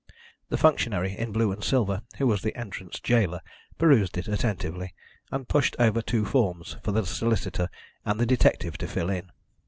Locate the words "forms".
6.25-6.77